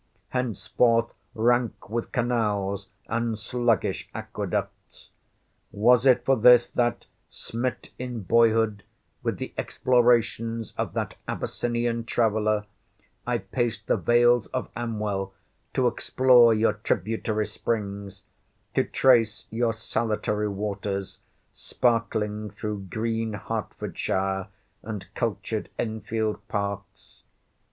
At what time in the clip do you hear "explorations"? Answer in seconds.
9.59-10.73